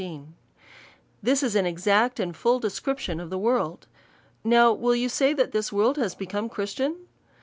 [1.21, 3.85] This is an exact and full description of the world.
[4.43, 7.05] Now will you say, that this world is be come Christian